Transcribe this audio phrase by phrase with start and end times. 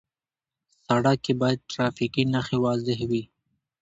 [0.85, 3.23] سړک کې باید ټرافیکي نښې واضح وي.